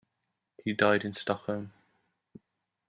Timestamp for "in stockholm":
1.05-1.73